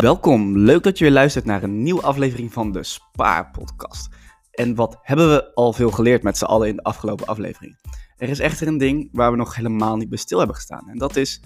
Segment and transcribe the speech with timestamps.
[0.00, 4.08] Welkom, leuk dat je weer luistert naar een nieuwe aflevering van de Spaarpodcast.
[4.50, 7.76] En wat hebben we al veel geleerd met z'n allen in de afgelopen aflevering?
[8.16, 10.88] Er is echter een ding waar we nog helemaal niet bij stil hebben gestaan.
[10.88, 11.40] En dat is,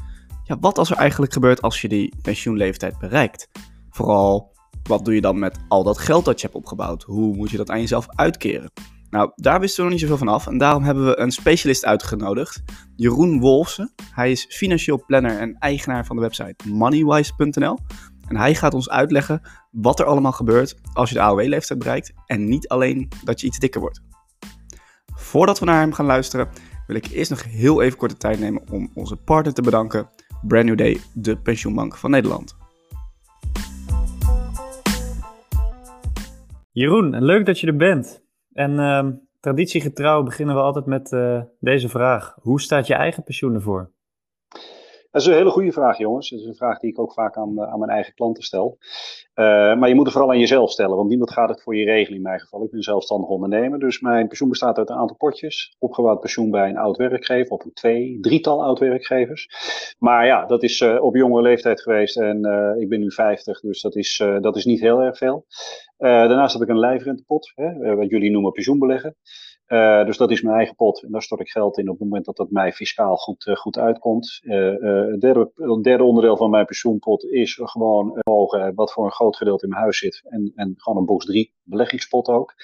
[0.44, 3.48] ja, wat als er eigenlijk gebeurt als je die pensioenleeftijd bereikt?
[3.90, 4.52] Vooral,
[4.82, 7.02] wat doe je dan met al dat geld dat je hebt opgebouwd?
[7.02, 8.70] Hoe moet je dat aan jezelf uitkeren?
[9.10, 11.84] Nou, daar wisten we nog niet zoveel van af en daarom hebben we een specialist
[11.84, 12.62] uitgenodigd,
[12.96, 13.92] Jeroen Wolfsen.
[14.12, 17.78] Hij is financieel planner en eigenaar van de website moneywise.nl.
[18.28, 22.48] En hij gaat ons uitleggen wat er allemaal gebeurt als je de AOW-leeftijd bereikt en
[22.48, 24.02] niet alleen dat je iets dikker wordt.
[25.14, 26.48] Voordat we naar hem gaan luisteren,
[26.86, 30.08] wil ik eerst nog heel even korte tijd nemen om onze partner te bedanken,
[30.42, 32.56] Brand New Day, de pensioenbank van Nederland.
[36.70, 38.22] Jeroen, leuk dat je er bent.
[38.52, 39.06] En uh,
[39.40, 42.36] traditiegetrouw beginnen we altijd met uh, deze vraag.
[42.40, 43.90] Hoe staat je eigen pensioen ervoor?
[45.18, 46.30] Dat is een hele goede vraag, jongens.
[46.30, 48.78] Dat is een vraag die ik ook vaak aan, aan mijn eigen klanten stel.
[49.34, 49.44] Uh,
[49.78, 52.16] maar je moet het vooral aan jezelf stellen, want niemand gaat het voor je regelen
[52.16, 52.64] in mijn geval.
[52.64, 55.76] Ik ben zelfstandig ondernemer, dus mijn pensioen bestaat uit een aantal potjes.
[55.78, 59.48] Opgebouwd pensioen bij een oud werkgever, of een twee, drietal oud werkgevers.
[59.98, 62.36] Maar ja, dat is uh, op jonge leeftijd geweest en
[62.78, 65.46] ik ben nu 50, dus dat is, dat is niet heel erg veel.
[65.96, 69.16] daarnaast heb ik een lijfrentepot, hè, wat jullie noemen pensioenbeleggen.
[69.68, 72.02] Uh, dus dat is mijn eigen pot en daar stort ik geld in op het
[72.08, 74.40] moment dat dat mij fiscaal goed, uh, goed uitkomt.
[74.42, 75.50] Uh, het, derde,
[75.82, 78.20] derde onderdeel van mijn pensioenpot is gewoon
[78.74, 80.22] wat voor een groot gedeelte in mijn huis zit.
[80.28, 82.54] En, en gewoon een box 3 beleggingspot ook.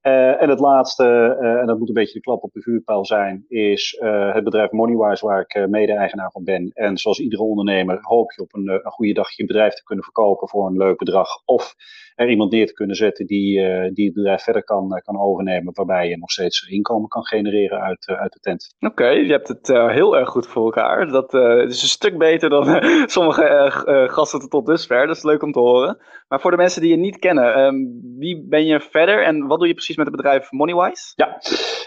[0.00, 3.96] En het laatste, en dat moet een beetje de klap op de vuurpijl zijn, is
[4.32, 6.70] het bedrijf Moneywise, waar ik mede-eigenaar van ben.
[6.74, 10.04] En zoals iedere ondernemer hoop je op een, een goede dag je bedrijf te kunnen
[10.04, 11.28] verkopen voor een leuk bedrag.
[11.44, 11.74] Of
[12.14, 13.60] er iemand neer te kunnen zetten die,
[13.92, 18.06] die het bedrijf verder kan, kan overnemen, waarbij je nog steeds inkomen kan genereren uit,
[18.06, 18.74] uit de tent.
[18.78, 21.08] Oké, okay, je hebt het heel erg goed voor elkaar.
[21.08, 21.34] Dat
[21.68, 22.82] is een stuk beter dan
[23.16, 23.70] sommige
[24.10, 25.06] gasten tot dusver.
[25.06, 25.98] Dat is leuk om te horen.
[26.28, 29.58] Maar voor de mensen die je niet kennen, um, wie ben je verder en wat
[29.58, 31.12] doe je precies met het bedrijf Moneywise?
[31.14, 31.40] Ja,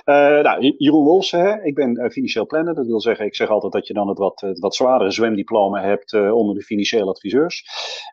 [0.06, 2.76] uh, nou, Jeroen Wolfsen, ik ben financieel planner.
[2.76, 5.82] Dat wil zeggen, ik zeg altijd dat je dan het wat, het wat zwaardere zwemdiploma
[5.82, 7.66] hebt uh, onder de financiële adviseurs.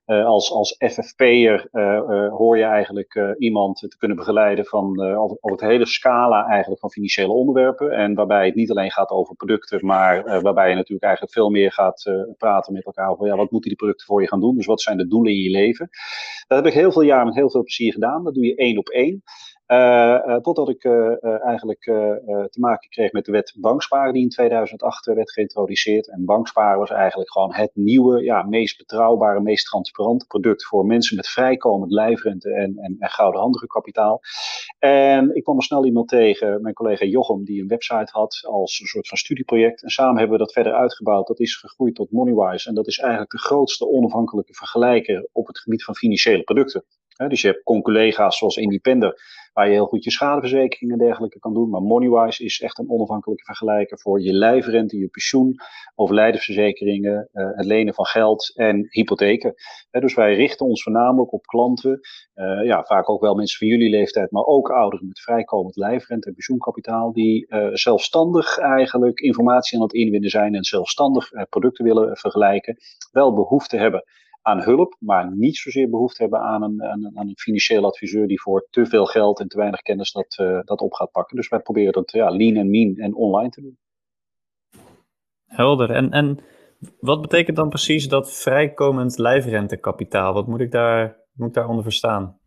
[0.04, 1.68] als, als FFP'er
[2.30, 6.90] hoor je eigenlijk iemand te kunnen begeleiden van over, over het hele scala eigenlijk van
[6.90, 7.90] financiële onderwerpen.
[7.90, 11.72] En waarbij het niet alleen gaat over producten, maar waarbij je natuurlijk eigenlijk veel meer
[11.72, 14.56] gaat praten met elkaar over ja, wat moeten die producten voor je gaan doen.
[14.56, 15.88] Dus wat zijn de doelen in je leven?
[16.46, 18.24] Dat heb ik heel veel jaar met heel veel plezier gedaan.
[18.24, 19.22] Dat doe je één op één.
[19.66, 19.78] Uh,
[20.26, 21.82] uh, totdat ik uh, eigenlijk
[22.50, 26.10] te maken kreeg met de wet banksparen die in 2008 werd geïntroduceerd.
[26.10, 31.16] En banksparen was eigenlijk gewoon het nieuwe, ja, meest betrouwbare, meest transparante product voor mensen
[31.16, 34.20] met vrijkomend lijfrente en, en, en gouden handdrukkapitaal.
[34.78, 38.80] En ik kwam er snel iemand tegen, mijn collega Jochem, die een website had als
[38.80, 39.82] een soort van studieproject.
[39.82, 41.26] En samen hebben we dat verder uitgebouwd.
[41.26, 42.68] Dat is gegroeid tot Moneywise.
[42.68, 46.84] En dat is eigenlijk de grootste onafhankelijke vergelijker op het gebied van financiële producten.
[47.28, 49.20] dus je hebt collega's zoals Independer,
[49.54, 51.70] waar je heel goed je schadeverzekeringen en dergelijke kan doen.
[51.70, 55.54] Maar Moneywise is echt een onafhankelijke vergelijker voor je lijfrente, je pensioen,
[55.94, 59.54] overlijdensverzekeringen, uh, het lenen van geld en hypotheken.
[59.90, 62.00] dus wij richten ons voornamelijk op klanten,
[62.34, 66.26] uh, ja, vaak ook wel mensen van jullie leeftijd, maar ook ouderen met vrijkomend lijfrente
[66.26, 72.16] en pensioenkapitaal, die uh, zelfstandig eigenlijk informatie aan het inwinnen zijn en zelfstandig producten willen
[72.16, 72.76] vergelijken,
[73.12, 74.04] wel behoefte hebben
[74.46, 78.40] aan hulp, maar niet zozeer behoefte hebben aan een, aan, aan een financieel adviseur die
[78.40, 81.36] voor te veel geld en te weinig kennis dat, uh, dat op gaat pakken.
[81.36, 83.78] Dus wij proberen dat ja, lean en mean en online te doen.
[85.46, 85.90] Helder.
[85.90, 86.38] En, en
[87.00, 90.32] wat betekent dan precies dat vrijkomend lijfrentekapitaal?
[90.32, 92.38] Wat moet ik daar, moet ik daaronder verstaan?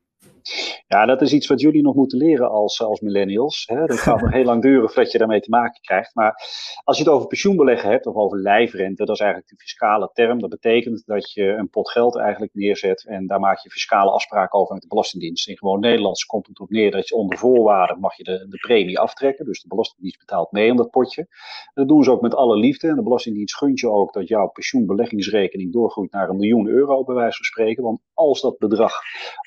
[0.87, 3.63] Ja, dat is iets wat jullie nog moeten leren als, als millennials.
[3.65, 3.85] Hè.
[3.85, 6.15] Dat gaat nog heel lang duren voordat je daarmee te maken krijgt.
[6.15, 6.43] Maar
[6.83, 10.39] als je het over pensioenbeleggen hebt of over lijfrente, dat is eigenlijk de fiscale term.
[10.39, 14.59] Dat betekent dat je een pot geld eigenlijk neerzet en daar maak je fiscale afspraken
[14.59, 15.47] over met de Belastingdienst.
[15.47, 18.57] In gewoon Nederlands komt het op neer dat je onder voorwaarden mag je de, de
[18.57, 19.45] premie aftrekken.
[19.45, 21.27] Dus de Belastingdienst betaalt mee om dat potje.
[21.73, 22.87] dat doen ze ook met alle liefde.
[22.87, 27.15] En de Belastingdienst gunt je ook dat jouw pensioenbeleggingsrekening doorgroeit naar een miljoen euro, bij
[27.15, 27.83] wijze van spreken.
[27.83, 28.93] Want als dat bedrag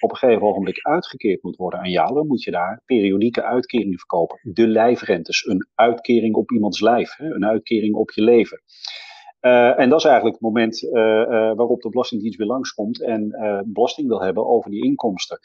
[0.00, 3.98] op een gegeven ogenblik uitgekeerd moet worden aan jou, dan moet je daar periodieke uitkeringen
[3.98, 4.38] verkopen.
[4.42, 8.62] De lijfrentes, een uitkering op iemands lijf, hè, een uitkering op je leven.
[9.40, 13.28] Uh, en dat is eigenlijk het moment uh, uh, waarop de Belastingdienst weer langskomt en
[13.66, 15.38] belasting wil hebben over die inkomsten.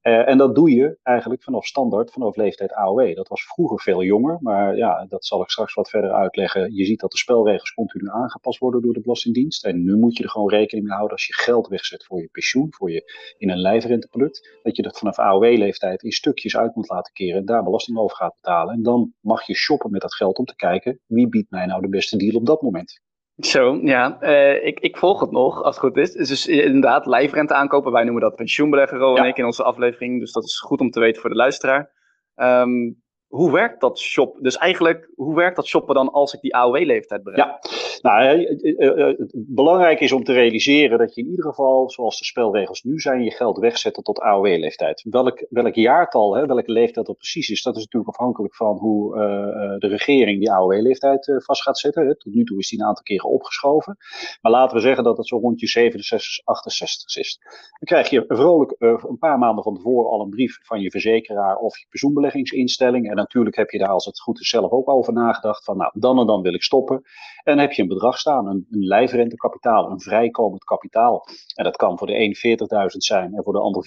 [0.00, 3.14] en dat doe je eigenlijk vanaf standaard, vanaf leeftijd AOW.
[3.14, 6.74] Dat was vroeger veel jonger, maar ja, dat zal ik straks wat verder uitleggen.
[6.74, 9.64] Je ziet dat de spelregels continu aangepast worden door de Belastingdienst.
[9.64, 12.28] En nu moet je er gewoon rekening mee houden als je geld wegzet voor je
[12.32, 16.88] pensioen, voor je in een lijfrenteproduct, dat je dat vanaf AOW-leeftijd in stukjes uit moet
[16.88, 18.74] laten keren en daar belasting over gaat betalen.
[18.74, 21.80] En dan mag je shoppen met dat geld om te kijken wie biedt mij nou
[21.80, 23.00] de beste deal op dat moment.
[23.40, 24.18] Zo, ja.
[24.20, 26.12] Uh, ik, ik volg het nog, als het goed is.
[26.12, 27.92] Dus inderdaad, lijfrente aankopen.
[27.92, 30.20] Wij noemen dat pensioenbeleggen, Ro en ik, in onze aflevering.
[30.20, 31.90] Dus dat is goed om te weten voor de luisteraar.
[32.36, 34.38] Um, hoe werkt dat shop?
[34.40, 37.46] Dus eigenlijk, hoe werkt dat shoppen dan als ik die AOW-leeftijd bereik?
[37.46, 37.58] Ja,
[38.02, 38.38] nou,
[39.18, 42.98] het belangrijk is om te realiseren dat je in ieder geval, zoals de spelregels nu
[42.98, 45.06] zijn, je geld wegzetten tot AOW-leeftijd.
[45.10, 49.18] Welk, welk jaartal, hè, welke leeftijd dat precies is, dat is natuurlijk afhankelijk van hoe
[49.78, 52.06] de regering die AOW-leeftijd vast gaat zetten.
[52.06, 52.16] Hè.
[52.16, 53.96] Tot nu toe is die een aantal keren opgeschoven.
[54.40, 57.38] Maar laten we zeggen dat het zo rond je 67, 68 is.
[57.40, 61.56] Dan krijg je vrolijk een paar maanden van tevoren al een brief van je verzekeraar
[61.56, 65.64] of je pensioenbeleggingsinstelling natuurlijk heb je daar als het goed is zelf ook over nagedacht
[65.64, 67.02] van nou dan en dan wil ik stoppen.
[67.42, 71.26] En heb je een bedrag staan, een, een lijfrentekapitaal, een vrijkomend kapitaal.
[71.54, 72.36] En dat kan voor de een
[72.92, 73.82] 40.000 zijn en voor de ander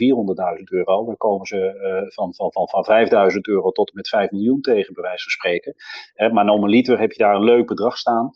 [0.58, 1.06] 400.000 euro.
[1.06, 4.62] Dan komen ze uh, van, van, van, van 5.000 euro tot en met 5 miljoen
[4.62, 5.76] tegen, bij wijze van spreken.
[6.34, 8.32] maar normaliter heb je daar een leuk bedrag staan.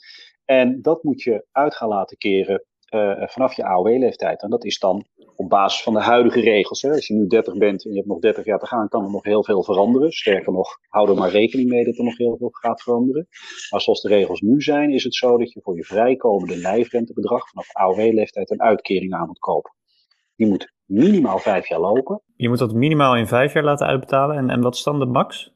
[0.45, 4.41] En dat moet je uit gaan laten keren uh, vanaf je AOW-leeftijd.
[4.41, 5.05] En dat is dan
[5.37, 6.81] op basis van de huidige regels.
[6.81, 6.89] Hè.
[6.89, 9.11] Als je nu 30 bent en je hebt nog 30 jaar te gaan, kan er
[9.11, 10.11] nog heel veel veranderen.
[10.11, 13.27] Sterker nog, hou er maar rekening mee dat er nog heel veel gaat veranderen.
[13.69, 17.49] Maar zoals de regels nu zijn, is het zo dat je voor je vrijkomende lijfrentebedrag
[17.49, 19.71] vanaf AOW-leeftijd een uitkering aan moet kopen.
[20.35, 22.21] Die moet minimaal vijf jaar lopen.
[22.35, 24.37] Je moet dat minimaal in vijf jaar laten uitbetalen.
[24.37, 25.55] En, en wat is dan de max?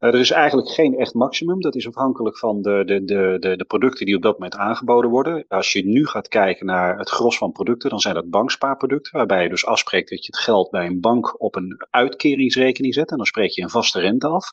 [0.00, 1.60] Uh, er is eigenlijk geen echt maximum.
[1.60, 5.10] Dat is afhankelijk van de, de, de, de, de producten die op dat moment aangeboden
[5.10, 5.44] worden.
[5.48, 9.16] Als je nu gaat kijken naar het gros van producten, dan zijn dat bankspaarproducten.
[9.16, 13.10] Waarbij je dus afspreekt dat je het geld bij een bank op een uitkeringsrekening zet.
[13.10, 14.52] En dan spreek je een vaste rente af.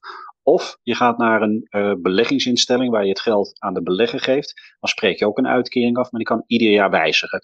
[0.49, 4.75] Of je gaat naar een uh, beleggingsinstelling waar je het geld aan de belegger geeft.
[4.79, 7.41] Dan spreek je ook een uitkering af, maar die kan ieder jaar wijzigen.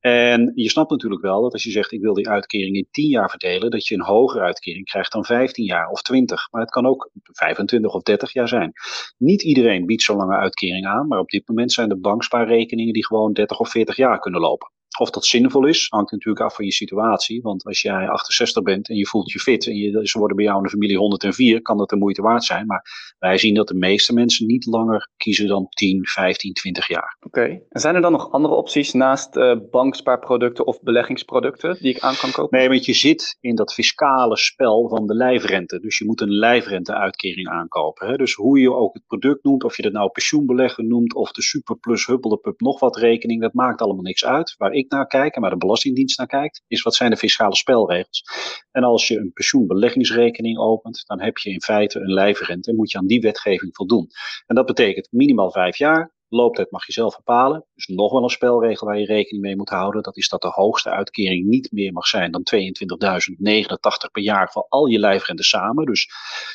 [0.00, 3.08] En je snapt natuurlijk wel dat als je zegt ik wil die uitkering in 10
[3.08, 6.48] jaar verdelen, dat je een hogere uitkering krijgt dan 15 jaar of 20.
[6.50, 8.72] Maar het kan ook 25 of 30 jaar zijn.
[9.18, 13.06] Niet iedereen biedt zo'n lange uitkering aan, maar op dit moment zijn er bankspaarrekeningen die
[13.06, 14.70] gewoon 30 of 40 jaar kunnen lopen.
[14.98, 17.42] Of dat zinvol is, hangt natuurlijk af van je situatie.
[17.42, 20.46] Want als jij 68 bent en je voelt je fit en je, ze worden bij
[20.46, 22.66] jou in de familie 104, kan dat de moeite waard zijn.
[22.66, 27.16] Maar wij zien dat de meeste mensen niet langer kiezen dan 10, 15, 20 jaar.
[27.20, 27.42] Oké.
[27.68, 32.16] En zijn er dan nog andere opties naast uh, bankspaarproducten of beleggingsproducten die ik aan
[32.16, 32.58] kan kopen?
[32.58, 35.80] Nee, want je zit in dat fiscale spel van de lijfrente.
[35.80, 38.08] Dus je moet een lijfrenteuitkering aankopen.
[38.08, 38.16] Hè?
[38.16, 41.42] Dus hoe je ook het product noemt, of je dat nou pensioenbeleggen noemt of de
[41.42, 44.54] superplus huppelepup nog wat rekening, dat maakt allemaal niks uit.
[44.58, 47.56] Waar ik naar kijk en waar de Belastingdienst naar kijkt, is wat zijn de fiscale
[47.56, 48.24] spelregels.
[48.70, 52.90] En als je een pensioenbeleggingsrekening opent, dan heb je in feite een lijfrente en moet
[52.90, 54.08] je aan die wetgeving voldoen.
[54.46, 57.64] En dat betekent minimaal vijf jaar, Looptijd mag je zelf bepalen.
[57.74, 60.02] Dus nog wel een spelregel waar je rekening mee moet houden.
[60.02, 64.66] Dat is dat de hoogste uitkering niet meer mag zijn dan 22.089 per jaar voor
[64.68, 65.86] al je lijfrente samen.
[65.86, 66.08] Dus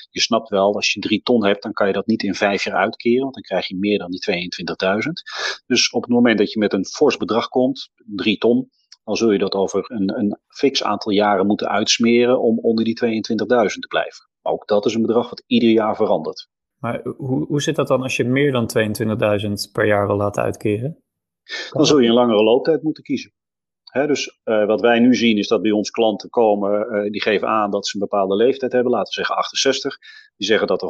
[0.10, 2.63] je snapt wel, als je drie ton hebt, dan kan je dat niet in vijf
[2.63, 3.22] jaar uitkeren.
[3.22, 4.50] Want dan krijg je meer dan die
[5.06, 5.10] 22.000.
[5.66, 8.69] Dus op het moment dat je met een fors bedrag komt, drie ton,
[9.04, 13.06] dan zul je dat over een, een fix aantal jaren moeten uitsmeren om onder die
[13.06, 13.16] 22.000
[13.80, 14.30] te blijven.
[14.42, 16.50] Maar ook dat is een bedrag wat ieder jaar verandert.
[16.85, 18.69] Maar hoe, hoe zit dat dan als je meer dan
[19.47, 21.03] 22.000 per jaar wil laten uitkeren?
[21.71, 23.33] Dan zul je een langere looptijd moeten kiezen.
[23.91, 27.47] dus uh, wat wij nu zien is dat bij ons klanten komen, uh, die geven
[27.47, 29.97] aan dat ze een bepaalde leeftijd hebben, laten we zeggen 68.
[30.35, 30.87] Die zeggen dat er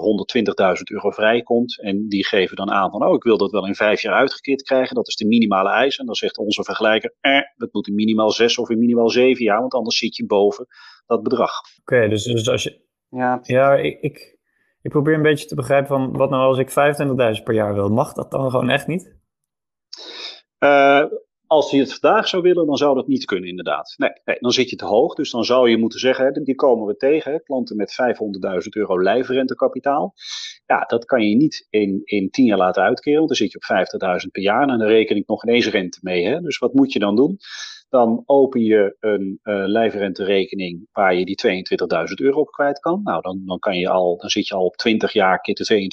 [0.77, 3.75] 120.000 euro vrijkomt en die geven dan aan van, oh ik wil dat wel in
[3.75, 5.97] vijf jaar uitgekeerd krijgen, dat is de minimale eis.
[5.97, 9.43] En dan zegt onze vergelijker, eh, dat moet in minimaal zes of in minimaal zeven
[9.43, 10.67] jaar, want anders zit je boven
[11.05, 11.51] dat bedrag.
[11.81, 12.83] Oké, dus, dus als je...
[13.09, 14.34] Ja, ja ik, ik
[14.85, 16.69] ik probeer een beetje te begrijpen van wat nou als ik
[17.37, 17.89] 25.000 per jaar wil.
[17.89, 19.15] Mag dat dan gewoon echt niet?
[20.59, 21.03] Uh,
[21.47, 23.93] als je het vandaag zou willen, dan zou dat niet kunnen, inderdaad.
[23.97, 25.15] Nee, dan zit je te hoog.
[25.15, 27.43] Dus dan zou je moeten zeggen, die komen we tegen.
[27.43, 27.97] Klanten met
[28.63, 30.13] 500.000 euro lijfrentekapitaal.
[30.65, 33.27] Ja, dat kan je niet in, in 10 jaar laten uitkeren.
[33.27, 34.61] Dan zit je op 50.000 per jaar.
[34.61, 36.25] En dan reken ik nog ineens rente mee.
[36.25, 36.41] Hè.
[36.41, 37.37] Dus wat moet je dan doen?
[37.89, 41.65] Dan open je een uh, lijfrenterekening waar je die
[42.07, 43.01] 22.000 euro op kwijt kan.
[43.03, 45.89] Nou, dan, dan, kan je al, dan zit je al op 20 jaar keer de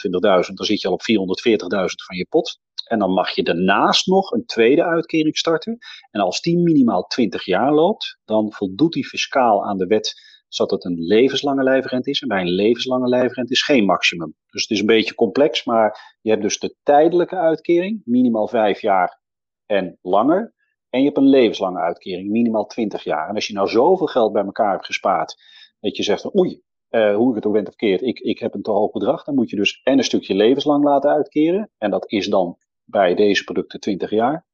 [0.49, 0.55] 22.000.
[0.55, 2.61] Dan zit je al op 440.000 van je pot.
[2.89, 5.79] En dan mag je daarnaast nog een tweede uitkering starten.
[6.11, 10.15] En als die minimaal 20 jaar loopt, dan voldoet die fiscaal aan de wet
[10.55, 12.21] zodat het een levenslange lijfrente is.
[12.21, 14.35] En bij een levenslange lijfrente is geen maximum.
[14.51, 18.81] Dus het is een beetje complex, maar je hebt dus de tijdelijke uitkering, minimaal 5
[18.81, 19.21] jaar
[19.67, 20.55] en langer.
[20.93, 23.29] En je hebt een levenslange uitkering, minimaal 20 jaar.
[23.29, 25.37] En als je nou zoveel geld bij elkaar hebt gespaard,
[25.81, 28.55] dat je zegt, oei, uh, hoe ik het ook bent of verkeerd, ik, ik heb
[28.55, 31.71] een te hoog bedrag, dan moet je dus en een stukje levenslang laten uitkeren.
[31.79, 34.47] En dat is dan bij deze producten 20 jaar.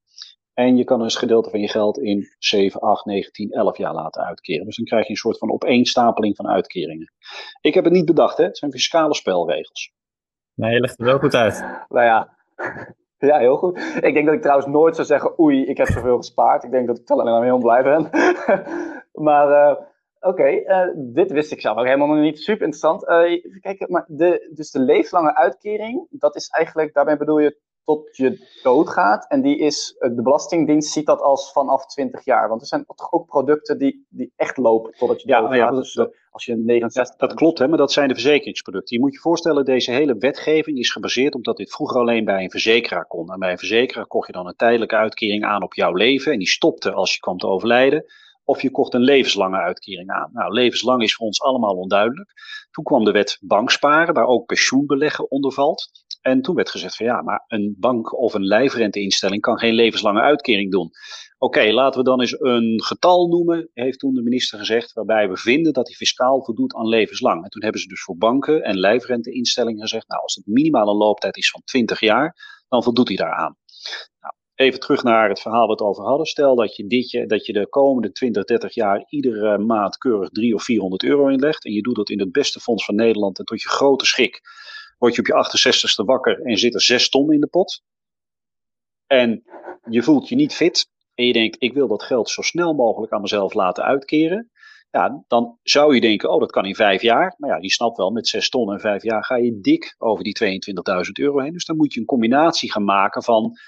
[0.55, 3.95] En je kan een gedeelte van je geld in 7, 8, 9, 10, 11 jaar
[3.95, 4.65] laten uitkeren.
[4.65, 7.13] Dus dan krijg je een soort van opeenstapeling van uitkeringen.
[7.61, 8.45] Ik heb het niet bedacht, hè?
[8.45, 9.93] het zijn fiscale spelregels.
[10.55, 11.61] Nee, je legt het wel goed uit.
[11.89, 12.37] nou ja,
[13.19, 13.79] Ja, heel goed.
[14.01, 16.65] Ik denk dat ik trouwens nooit zou zeggen, oei, ik heb zoveel gespaard.
[16.65, 18.11] Ik denk dat ik alleen maar heel blij ben.
[19.27, 19.77] maar uh,
[20.21, 22.39] oké, uh, dit wist ik zelf ook helemaal nog niet.
[22.39, 23.09] Super interessant.
[23.09, 27.59] Uh, even kijken, maar de, dus de levenslange uitkering, dat is eigenlijk, daarmee bedoel je
[27.89, 29.27] tot je doodgaat.
[29.29, 32.49] En die is, de Belastingdienst ziet dat als vanaf 20 jaar.
[32.49, 35.59] Want er zijn toch ook producten die, die echt lopen totdat je ja, doodgaat.
[35.59, 38.97] Ja, dus dat, als je 69 Dat klopt, hè, maar dat zijn de verzekeringsproducten.
[38.97, 42.43] Je moet je voorstellen, deze hele wetgeving is gebaseerd op dat dit vroeger alleen bij
[42.43, 43.33] een verzekeraar kon.
[43.33, 46.33] En bij een verzekeraar kocht je dan een tijdelijke uitkering aan op jouw leven.
[46.33, 48.05] En die stopte als je kwam te overlijden.
[48.45, 50.31] Of je kocht een levenslange uitkering aan.
[50.33, 52.33] Nou, levenslang is voor ons allemaal onduidelijk.
[52.71, 55.91] Toen kwam de wet banksparen, waar ook pensioenbeleggen onder valt.
[56.29, 60.21] En toen werd gezegd van ja, maar een bank of een lijfrenteinstelling kan geen levenslange
[60.21, 60.91] uitkering doen.
[61.39, 65.37] Oké, laten we dan eens een getal noemen, heeft toen de minister gezegd, waarbij we
[65.37, 67.45] vinden dat die fiscaal voldoet aan levenslang.
[67.45, 71.37] En toen hebben ze dus voor banken en lijfrenteinstellingen gezegd, nou als het minimale looptijd
[71.37, 72.37] is van 20 jaar,
[72.69, 73.57] dan voldoet hij daaraan.
[74.21, 76.27] Nou, even terug naar het verhaal wat we over hadden.
[76.27, 80.61] Stel dat je, dit, dat je de komende 20, 30 jaar iedere maand keurig 300
[80.61, 81.65] of 400 euro inlegt.
[81.65, 84.41] En je doet dat in het beste fonds van Nederland en tot je grote schik
[84.99, 87.83] word je op je 68ste wakker en zit er 6 ton in de pot.
[89.07, 89.43] En
[89.89, 90.91] je voelt je niet fit.
[91.15, 94.51] En je denkt, ik wil dat geld zo snel mogelijk aan mezelf laten uitkeren.
[94.91, 97.35] Ja, dan zou je denken, oh dat kan in vijf jaar.
[97.39, 100.25] Maar ja, die snapt wel, met 6 ton en vijf jaar ga je dik over
[100.25, 100.37] die
[101.07, 101.53] 22.000 euro heen.
[101.53, 103.59] Dus dan moet je een combinatie gaan maken van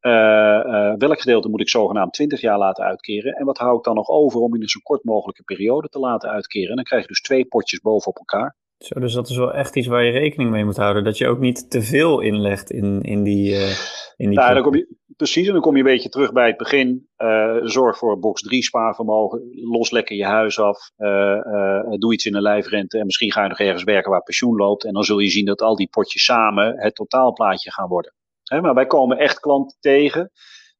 [0.00, 3.84] uh, uh, welk gedeelte moet ik zogenaamd 20 jaar laten uitkeren en wat hou ik
[3.84, 6.68] dan nog over om in een zo kort mogelijke periode te laten uitkeren.
[6.68, 8.56] En dan krijg je dus twee potjes bovenop elkaar.
[8.78, 11.04] Zo, dus dat is wel echt iets waar je rekening mee moet houden.
[11.04, 13.52] Dat je ook niet te veel inlegt in, in die.
[13.52, 13.70] Uh,
[14.16, 16.46] in die ja, dan kom je, precies, en dan kom je een beetje terug bij
[16.46, 17.08] het begin.
[17.18, 19.48] Uh, zorg voor box 3 spaarvermogen.
[19.52, 20.90] Los lekker je huis af.
[20.98, 22.98] Uh, doe iets in een lijfrente.
[22.98, 24.84] En misschien ga je nog ergens werken waar pensioen loopt.
[24.84, 28.14] En dan zul je zien dat al die potjes samen het totaalplaatje gaan worden.
[28.42, 30.30] He, maar wij komen echt klanten tegen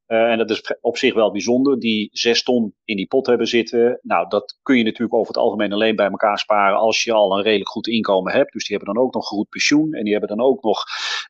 [0.08, 3.46] uh, en dat is op zich wel bijzonder, die zes ton in die pot hebben
[3.46, 3.98] zitten.
[4.02, 7.36] Nou, dat kun je natuurlijk over het algemeen alleen bij elkaar sparen als je al
[7.36, 8.52] een redelijk goed inkomen hebt.
[8.52, 10.84] Dus die hebben dan ook nog goed pensioen en die hebben dan ook nog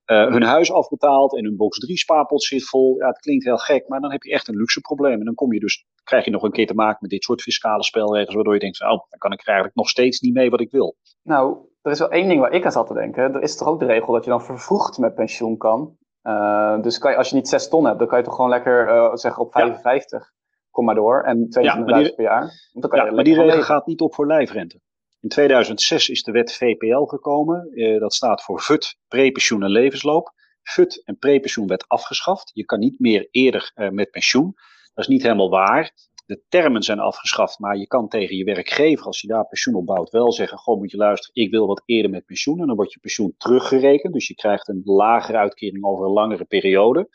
[0.06, 2.96] uh, hun huis afbetaald en hun box 3 spaarpot zit vol.
[2.98, 5.18] Ja, het klinkt heel gek, maar dan heb je echt een luxe probleem.
[5.18, 7.42] En dan kom je dus, krijg je nog een keer te maken met dit soort
[7.42, 10.60] fiscale spelregels, waardoor je denkt, oh, dan kan ik eigenlijk nog steeds niet mee wat
[10.60, 10.96] ik wil.
[11.22, 13.34] Nou, er is wel één ding waar ik aan zat te denken.
[13.34, 15.96] Er is toch ook de regel dat je dan vervroegd met pensioen kan.
[16.28, 18.50] Uh, dus kan je, als je niet 6 ton hebt, dan kan je toch gewoon
[18.50, 20.26] lekker uh, zeggen op 55, ja.
[20.70, 22.68] kom maar door, en 22.000 ja, per jaar.
[22.72, 24.80] Dan kan ja, je maar die regel gaat niet op voor lijfrente.
[25.20, 27.68] In 2006 is de wet VPL gekomen.
[27.70, 30.32] Uh, dat staat voor VUT, prepensioen en levensloop.
[30.62, 32.50] VUT en prepensioen werd afgeschaft.
[32.54, 34.54] Je kan niet meer eerder met pensioen.
[34.94, 35.92] Dat is niet helemaal waar
[36.28, 39.86] de termen zijn afgeschaft, maar je kan tegen je werkgever, als je daar pensioen op
[39.86, 42.60] bouwt, wel zeggen: Goh, moet je luisteren, ik wil wat eerder met pensioen.
[42.60, 44.12] En dan wordt je pensioen teruggerekend.
[44.12, 47.08] Dus je krijgt een lagere uitkering over een langere periode.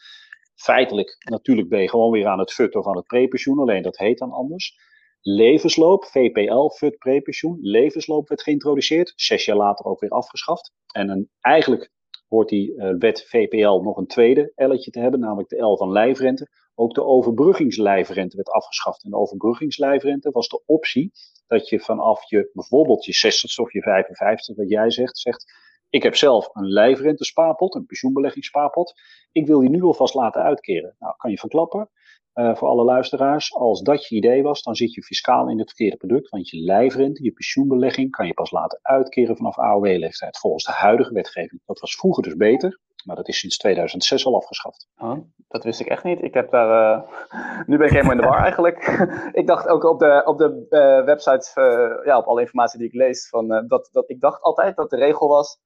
[0.55, 3.98] Feitelijk, natuurlijk ben je gewoon weer aan het FUT of aan het prepensioen, alleen dat
[3.98, 4.77] heet dan anders.
[5.22, 7.58] Levensloop, VPL, FUT, prepensioen.
[7.62, 10.72] Levensloop werd geïntroduceerd, zes jaar later ook weer afgeschaft.
[10.93, 11.91] En eigenlijk
[12.27, 15.91] hoort die uh, wet VPL nog een tweede L'tje te hebben, namelijk de L van
[15.91, 16.48] lijfrente.
[16.75, 19.03] Ook de overbruggingslijfrente werd afgeschaft.
[19.03, 21.11] En de overbruggingslijfrente was de optie
[21.47, 25.53] dat je vanaf je bijvoorbeeld je 60 of je 55, wat jij zegt, zegt.
[25.89, 28.93] Ik heb zelf een lijfrentespaarpot, een pensioenbeleggingsspaarpot.
[29.31, 30.95] Ik wil die nu alvast laten uitkeren.
[30.99, 31.89] Nou, kan je verklappen.
[32.33, 35.67] Uh, voor alle luisteraars, als dat je idee was, dan zit je fiscaal in het
[35.67, 36.29] verkeerde product.
[36.29, 40.37] Want je lijfrente, je pensioenbelegging, kan je pas laten uitkeren vanaf AOW-leeftijd.
[40.37, 41.61] Volgens de huidige wetgeving.
[41.65, 42.79] Dat was vroeger dus beter.
[43.03, 44.88] Maar dat is sinds 2006 al afgeschaft.
[44.98, 45.17] Oh,
[45.48, 46.22] dat wist ik echt niet.
[46.22, 47.10] Ik heb daar, uh,
[47.67, 49.07] nu ben ik helemaal in de war eigenlijk.
[49.41, 52.88] ik dacht ook op de, op de uh, website, uh, ja, op alle informatie die
[52.88, 55.60] ik lees, van, dat, dat, ik dacht altijd dat de regel was,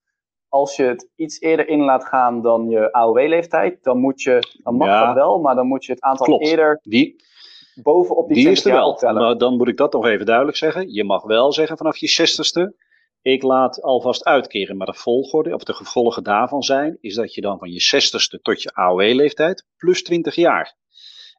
[0.50, 4.76] als je het iets eerder in laat gaan dan je AOW-leeftijd, dan, moet je, dan
[4.76, 6.46] mag dat wel, maar dan moet je het aantal Klopt.
[6.46, 7.24] eerder die,
[7.84, 8.90] bovenop die, die is er wel.
[8.90, 9.22] Optellen.
[9.22, 10.94] Maar dan moet ik dat nog even duidelijk zeggen.
[10.94, 12.87] Je mag wel zeggen vanaf je 60ste,
[13.28, 14.78] ik laat alvast uitkeren.
[14.78, 18.42] Maar de volgorde, of de gevolgen daarvan zijn, is dat je dan van je 60ste
[18.42, 20.76] tot je AOW-leeftijd plus 20 jaar.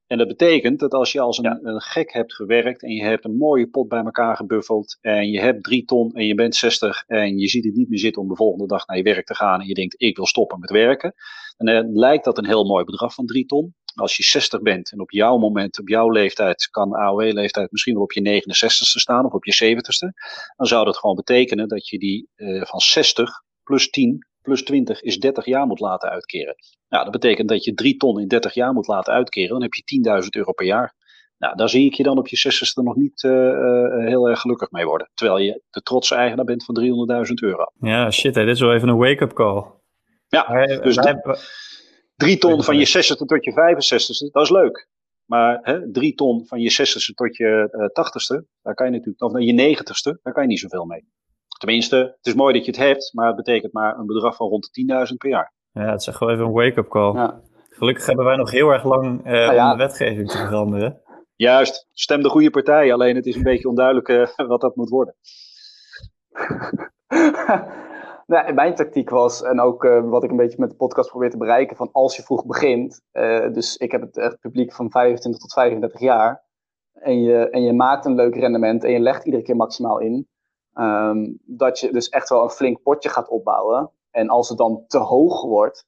[0.09, 3.25] En dat betekent dat als je als een, een, gek hebt gewerkt en je hebt
[3.25, 7.05] een mooie pot bij elkaar gebuffeld en je hebt drie ton en je bent 60
[7.07, 9.35] en je ziet het niet meer zitten om de volgende dag naar je werk te
[9.35, 11.15] gaan en je denkt ik wil stoppen met werken,
[11.57, 13.75] dan eh, lijkt dat een heel mooi bedrag van drie ton.
[13.95, 18.03] Als je 60 bent en op jouw moment, op jouw leeftijd, kan AOW-leeftijd misschien wel
[18.03, 20.13] op je 69ste staan of op je 70ste,
[20.57, 25.03] dan zou dat gewoon betekenen dat je die uh, van 60 plus 10 plus 20
[25.03, 26.55] is 30 jaar moet laten uitkeren.
[26.89, 29.51] Nou, dat betekent dat je 3 ton in 30 jaar moet laten uitkeren.
[29.51, 30.95] Dan heb je 10.000 euro per jaar.
[31.39, 34.41] Nou, daar zie ik je dan op je 60ste nog niet uh, uh, heel erg
[34.41, 35.11] gelukkig mee worden.
[35.15, 36.77] Terwijl je de trotse eigenaar bent van
[37.27, 37.65] 300.000 euro.
[37.81, 39.65] Ja, shit, hè, dit is wel even een wake-up call.
[40.29, 41.21] Ja, dus wij,
[42.19, 44.89] Drie ton van je 60ste tot je 65ste, dat is leuk.
[45.25, 49.23] Maar hè, drie ton van je 60ste tot je uh, 80ste, daar kan je natuurlijk,
[49.23, 51.09] of naar je 90ste, daar kan je niet zoveel mee.
[51.59, 54.49] Tenminste, het is mooi dat je het hebt, maar het betekent maar een bedrag van
[54.49, 55.53] rond de 10.000 per jaar.
[55.73, 57.15] Ja, het is echt wel even een wake-up call.
[57.15, 57.41] Ja.
[57.69, 59.73] Gelukkig hebben wij nog heel erg lang uh, nou ja.
[59.73, 61.03] om de wetgeving te veranderen.
[61.37, 64.89] Juist, stem de goede partij, alleen het is een beetje onduidelijk uh, wat dat moet
[64.89, 65.15] worden.
[68.27, 71.31] nou, mijn tactiek was, en ook uh, wat ik een beetje met de podcast probeer
[71.31, 74.91] te bereiken, van als je vroeg begint, uh, dus ik heb het, het, publiek van
[74.91, 76.45] 25 tot 35 jaar,
[76.93, 80.29] en je, en je maakt een leuk rendement en je legt iedere keer maximaal in,
[80.81, 83.91] um, dat je dus echt wel een flink potje gaat opbouwen.
[84.11, 85.87] En als het dan te hoog wordt,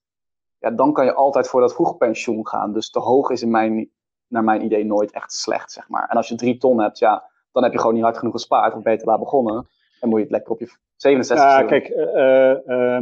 [0.58, 2.72] ja, dan kan je altijd voor dat vroegpensioen gaan.
[2.72, 3.90] Dus te hoog is in mijn,
[4.26, 6.08] naar mijn idee nooit echt slecht, zeg maar.
[6.08, 8.74] En als je drie ton hebt, ja, dan heb je gewoon niet hard genoeg gespaard
[8.74, 9.68] of beter laat begonnen.
[10.00, 13.00] En moet je het lekker op je 67 Ja, kijk, uh, uh,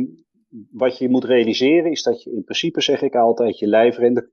[0.71, 4.31] wat je moet realiseren is dat je in principe, zeg ik altijd, je lijfrente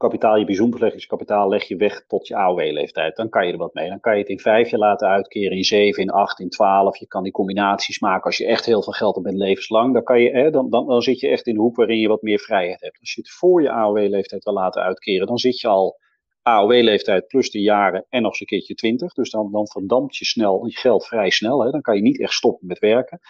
[0.00, 3.16] kapitaal, je bijzonderleggingskapitaal leg je weg tot je AOW-leeftijd.
[3.16, 3.88] Dan kan je er wat mee.
[3.88, 6.96] Dan kan je het in vijf jaar laten uitkeren, in zeven, in acht, in twaalf.
[6.96, 9.92] Je kan die combinaties maken als je echt heel veel geld hebt met levenslang.
[9.92, 12.08] Dan, kan je, hè, dan, dan, dan zit je echt in de hoek waarin je
[12.08, 12.98] wat meer vrijheid hebt.
[13.00, 15.98] Als je het voor je AOW-leeftijd wil laten uitkeren, dan zit je al
[16.42, 19.12] AOW-leeftijd plus de jaren en nog eens een keertje 20.
[19.12, 21.64] Dus dan, dan verdampt je snel je geld vrij snel.
[21.64, 21.70] Hè.
[21.70, 23.20] Dan kan je niet echt stoppen met werken.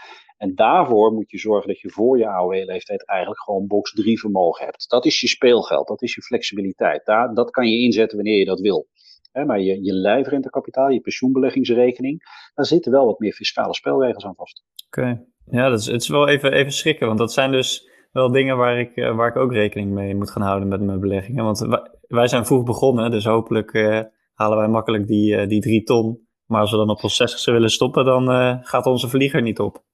[0.40, 4.64] En daarvoor moet je zorgen dat je voor je AOW-leeftijd eigenlijk gewoon box 3 vermogen
[4.64, 4.88] hebt.
[4.88, 7.04] Dat is je speelgeld, dat is je flexibiliteit.
[7.04, 8.88] Daar, dat kan je inzetten wanneer je dat wil.
[9.32, 12.22] maar je, je lijfrentekapitaal, je pensioenbeleggingsrekening,
[12.54, 14.64] daar zitten wel wat meer fiscale spelregels aan vast.
[14.86, 18.30] Oké, ja, dat is, het is wel even, even schrikken, want dat zijn dus wel
[18.30, 21.44] dingen waar ik, eh, waar ik ook rekening mee moet gaan houden met mijn beleggingen.
[21.44, 21.66] Want
[22.00, 24.00] wij zijn vroeg begonnen, dus hopelijk uh,
[24.34, 26.28] halen wij makkelijk die, uh, die drie ton.
[26.46, 28.24] Maar als we dan op ons 60 willen stoppen, dan
[28.64, 29.88] gaat onze vlieger niet op.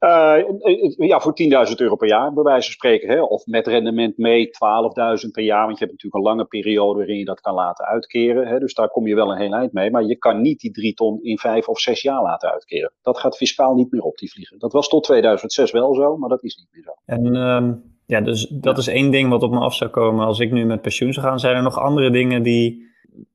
[0.00, 1.34] Uh, ja, voor
[1.68, 3.08] 10.000 euro per jaar, bij wijze van spreken.
[3.08, 3.22] Hè?
[3.22, 5.64] Of met rendement mee 12.000 per jaar.
[5.64, 8.46] Want je hebt natuurlijk een lange periode waarin je dat kan laten uitkeren.
[8.46, 8.58] Hè?
[8.58, 9.90] Dus daar kom je wel een heel eind mee.
[9.90, 12.92] Maar je kan niet die 3 ton in 5 of 6 jaar laten uitkeren.
[13.02, 14.58] Dat gaat fiscaal niet meer op, die vliegen.
[14.58, 16.92] Dat was tot 2006 wel zo, maar dat is niet meer zo.
[17.04, 20.38] En um, ja, dus dat is één ding wat op me af zou komen als
[20.38, 21.38] ik nu met pensioen zou gaan.
[21.38, 22.86] Zijn er nog andere dingen die,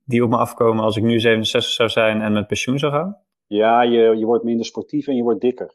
[0.04, 3.16] die op me afkomen als ik nu 67 zou zijn en met pensioen zou gaan?
[3.46, 5.74] Ja, je, je wordt minder sportief en je wordt dikker.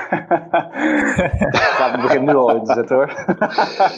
[1.79, 3.25] ja, we beginnen nu al in te zetten hoor.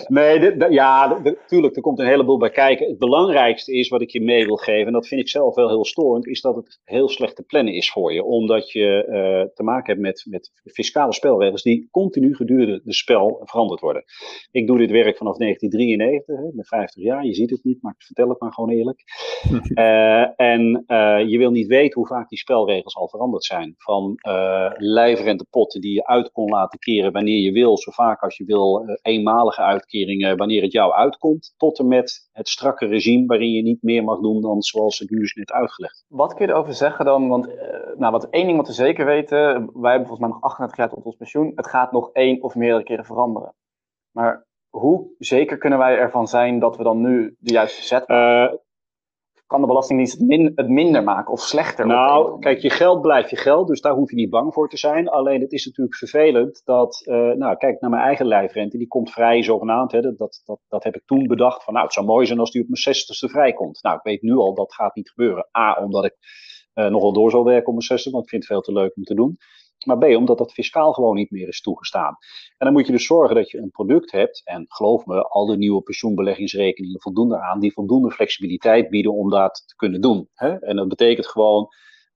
[0.18, 2.88] nee, ja, natuurlijk, er komt een heleboel bij kijken.
[2.88, 5.68] Het belangrijkste is wat ik je mee wil geven, en dat vind ik zelf wel
[5.68, 8.24] heel storend, is dat het heel slecht te plannen is voor je.
[8.24, 13.42] Omdat je uh, te maken hebt met, met fiscale spelregels die continu gedurende de spel
[13.44, 14.04] veranderd worden.
[14.52, 17.26] Ik doe dit werk vanaf 1993, hè, met 50 jaar.
[17.26, 19.04] Je ziet het niet, maar ik vertel het maar gewoon eerlijk.
[19.76, 23.76] uh, en uh, je wil niet weten hoe vaak die spelregels al veranderd zijn.
[23.78, 24.18] Van
[24.78, 28.84] lijfrentepotten die je uit kon laten keren wanneer je wil, zo vaak als je wil,
[28.86, 33.62] uh, eenmalige uitkeringen wanneer het jou uitkomt, tot en met het strakke regime waarin je
[33.62, 36.06] niet meer mag doen dan zoals ik nu is net uitgelegd.
[36.08, 37.28] Wat kun je erover zeggen dan?
[37.28, 37.54] Want uh,
[37.98, 39.38] nou, wat één ding wat we zeker weten,
[39.74, 42.56] wij hebben volgens mij nog 38 jaar tot ons pensioen, het gaat nog één of
[42.56, 43.54] meerdere keren veranderen.
[44.12, 48.54] Maar hoe zeker kunnen wij ervan zijn dat we dan nu de juiste zet maken?
[48.54, 48.60] Uh,
[49.54, 51.88] kan de Belastingdienst het, min, het minder maken of slechter?
[51.88, 54.78] Nou, kijk, je geld blijft je geld, dus daar hoef je niet bang voor te
[54.78, 55.10] zijn.
[55.10, 59.12] Alleen het is natuurlijk vervelend dat, uh, nou, kijk naar mijn eigen lijfrente, die komt
[59.12, 59.92] vrij zogenaamd.
[59.92, 62.52] Hè, dat, dat, dat heb ik toen bedacht van, nou, het zou mooi zijn als
[62.52, 63.84] die op mijn zestigste vrijkomt.
[63.84, 65.48] Nou, ik weet nu al dat gaat niet gebeuren.
[65.58, 66.16] A, omdat ik
[66.76, 68.82] uh, nog wel door zal werken op mijn zestigste, want ik vind het veel te
[68.82, 69.38] leuk om te doen.
[69.86, 72.18] Maar B, omdat dat fiscaal gewoon niet meer is toegestaan.
[72.58, 75.46] En dan moet je dus zorgen dat je een product hebt, en geloof me, al
[75.46, 80.30] de nieuwe pensioenbeleggingsrekeningen voldoen daaraan, die voldoende flexibiliteit bieden om dat te kunnen doen.
[80.34, 80.60] Hè?
[80.60, 81.68] En dat betekent gewoon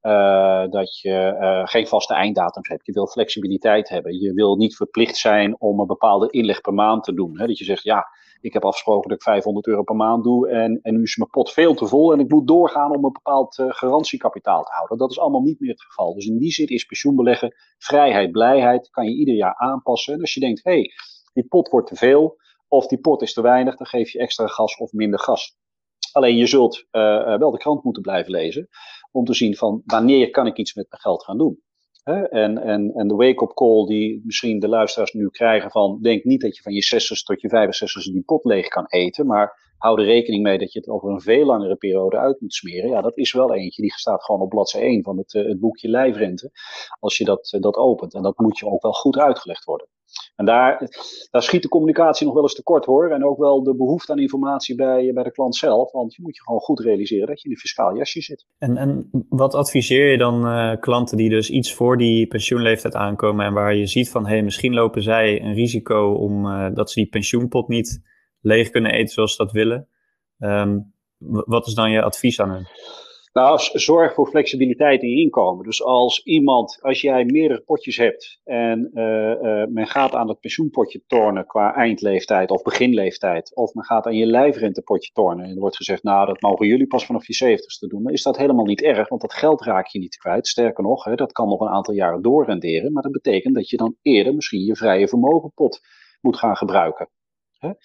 [0.01, 2.85] uh, dat je uh, geen vaste einddatums hebt.
[2.85, 4.19] Je wil flexibiliteit hebben.
[4.19, 7.39] Je wil niet verplicht zijn om een bepaalde inleg per maand te doen.
[7.39, 7.47] Hè?
[7.47, 8.05] Dat je zegt, ja,
[8.41, 11.29] ik heb afgesproken dat ik 500 euro per maand doe en, en nu is mijn
[11.29, 14.97] pot veel te vol en ik moet doorgaan om een bepaald uh, garantiekapitaal te houden.
[14.97, 16.13] Dat is allemaal niet meer het geval.
[16.13, 20.13] Dus in die zin is pensioenbeleggen vrijheid, blijheid, kan je ieder jaar aanpassen.
[20.13, 20.91] En als je denkt, hé, hey,
[21.33, 24.47] die pot wordt te veel of die pot is te weinig, dan geef je extra
[24.47, 25.57] gas of minder gas.
[26.11, 28.67] Alleen je zult uh, wel de krant moeten blijven lezen
[29.11, 31.61] om te zien van wanneer kan ik iets met mijn geld gaan doen.
[32.07, 36.41] En, en, en de wake-up call die misschien de luisteraars nu krijgen van, denk niet
[36.41, 39.99] dat je van je 60 tot je 65 die pot leeg kan eten, maar hou
[39.99, 42.89] er rekening mee dat je het over een veel langere periode uit moet smeren.
[42.89, 45.89] Ja, dat is wel eentje, die staat gewoon op bladzij 1 van het, het boekje
[45.89, 46.51] Lijfrente,
[46.99, 48.13] als je dat, dat opent.
[48.13, 49.87] En dat moet je ook wel goed uitgelegd worden.
[50.35, 50.89] En daar,
[51.31, 53.11] daar schiet de communicatie nog wel eens tekort hoor.
[53.11, 55.91] En ook wel de behoefte aan informatie bij, bij de klant zelf.
[55.91, 58.45] Want je moet je gewoon goed realiseren dat je in een fiscaal jasje zit.
[58.57, 63.45] En, en wat adviseer je dan uh, klanten die dus iets voor die pensioenleeftijd aankomen.
[63.45, 66.91] En waar je ziet van hé, hey, misschien lopen zij een risico om uh, dat
[66.91, 68.01] ze die pensioenpot niet
[68.41, 69.87] leeg kunnen eten zoals ze dat willen.
[70.39, 70.79] Ehm,
[71.45, 72.67] wat is dan je advies aan hen?
[73.33, 75.65] Nou, zorg voor flexibiliteit in je inkomen.
[75.65, 80.39] Dus als iemand, als jij meerdere potjes hebt en uh, uh, men gaat aan het
[80.39, 85.59] pensioenpotje tornen qua eindleeftijd of beginleeftijd, of men gaat aan je lijfrentepotje tornen en er
[85.59, 88.65] wordt gezegd, nou, dat mogen jullie pas vanaf je zeventigste doen, dan is dat helemaal
[88.65, 90.47] niet erg, want dat geld raak je niet kwijt.
[90.47, 93.77] Sterker nog, hè, dat kan nog een aantal jaren doorrenderen, maar dat betekent dat je
[93.77, 95.79] dan eerder misschien je vrije vermogenpot
[96.21, 97.09] moet gaan gebruiken.
[97.57, 97.67] Hè?
[97.67, 97.75] Uh,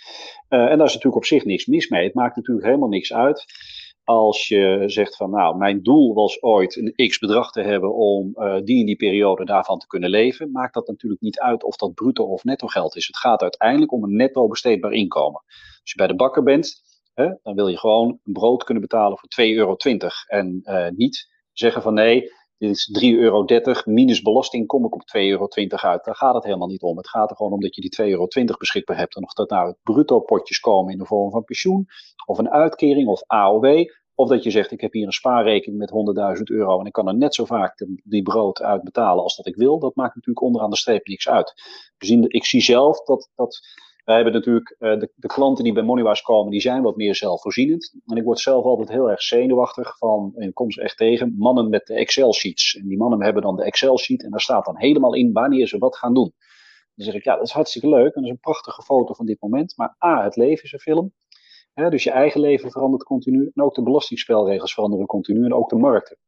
[0.48, 2.04] en daar is natuurlijk op zich niks mis mee.
[2.04, 3.44] Het maakt natuurlijk helemaal niks uit
[4.04, 8.32] als je zegt van nou, mijn doel was ooit een x bedrag te hebben om
[8.34, 11.76] uh, die in die periode daarvan te kunnen leven, maakt dat natuurlijk niet uit of
[11.76, 13.06] dat bruto of netto geld is.
[13.06, 15.42] Het gaat uiteindelijk om een netto besteedbaar inkomen.
[15.80, 16.82] Als je bij de bakker bent,
[17.14, 19.76] hè, dan wil je gewoon een brood kunnen betalen voor 2,20 euro
[20.26, 22.30] en uh, niet zeggen van nee,
[22.62, 23.44] is 3,30 euro
[23.84, 26.04] minus belasting kom ik op 2,20 euro uit.
[26.04, 26.96] Daar gaat het helemaal niet om.
[26.96, 28.26] Het gaat er gewoon om dat je die 2,20 euro
[28.58, 29.16] beschikbaar hebt.
[29.16, 31.86] En of dat nou bruto potjes komen in de vorm van pensioen,
[32.26, 33.84] of een uitkering, of AOW.
[34.14, 35.90] Of dat je zegt, ik heb hier een spaarrekening met
[36.38, 39.56] 100.000 euro en ik kan er net zo vaak die brood uitbetalen als dat ik
[39.56, 39.78] wil.
[39.78, 41.52] Dat maakt natuurlijk onderaan de streep niks uit.
[42.26, 43.60] Ik zie zelf dat, dat
[44.04, 47.14] wij hebben natuurlijk uh, de, de, klanten die bij Moneywise komen, die zijn wat meer
[47.14, 47.94] zelfvoorzienend.
[48.06, 51.34] En ik word zelf altijd heel erg zenuwachtig van, en ik kom ze echt tegen,
[51.38, 52.74] mannen met de Excel-sheets.
[52.74, 55.78] En die mannen hebben dan de Excel-sheet en daar staat dan helemaal in wanneer ze
[55.78, 56.32] wat gaan doen.
[56.94, 59.26] Dan zeg ik, ja, dat is hartstikke leuk en dat is een prachtige foto van
[59.26, 59.76] dit moment.
[59.76, 61.12] Maar A, het leven is een film.
[61.74, 63.50] Dus je eigen leven verandert continu.
[63.54, 65.44] En ook de belastingspelregels veranderen continu.
[65.44, 66.18] En ook de markten.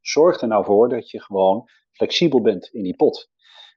[0.00, 3.30] Zorg er nou voor dat je gewoon flexibel bent in die pot.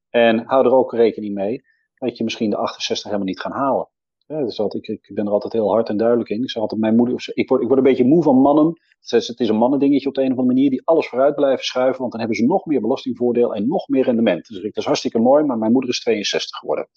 [0.09, 1.61] En hou er ook rekening mee
[2.05, 3.89] dat je misschien de 68 helemaal niet gaat halen.
[4.27, 6.41] Dus ik, ik ben er altijd heel hard en duidelijk in.
[6.41, 8.79] Ik zeg altijd, mijn moeder, ik word, ik word een beetje moe van mannen.
[8.99, 11.99] Het is een mannendingetje op de een of andere manier, die alles vooruit blijven schuiven,
[11.99, 14.47] want dan hebben ze nog meer belastingvoordeel en nog meer rendement.
[14.47, 16.87] Dus dat is hartstikke mooi, maar mijn moeder is 62 geworden.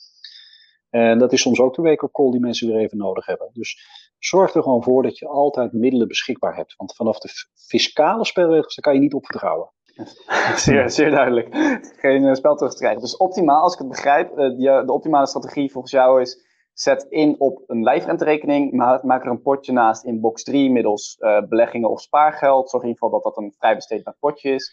[0.90, 3.51] En dat is soms ook de wake-up call die mensen weer even nodig hebben.
[3.53, 3.79] Dus
[4.19, 6.77] zorg er gewoon voor dat je altijd middelen beschikbaar hebt.
[6.77, 9.71] Want vanaf de fiscale spelregels, daar kan je niet op vertrouwen.
[10.65, 11.49] Zeer, zeer duidelijk.
[11.97, 13.01] Geen uh, spel terug te krijgen.
[13.01, 17.07] Dus optimaal, als ik het begrijp, uh, de, de optimale strategie volgens jou is zet
[17.09, 21.17] in op een lijfrenterekening, maar maak er een potje naast in box 3 middels
[21.49, 22.71] beleggingen of spaargeld.
[22.71, 24.73] Zorg in ieder geval dat dat een vrij besteedbaar potje is.